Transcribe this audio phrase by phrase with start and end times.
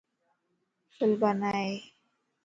[0.97, 1.71] ڦل بنائي